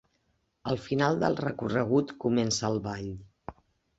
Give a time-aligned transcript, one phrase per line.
[0.71, 3.13] Al final del recorregut comença el ball.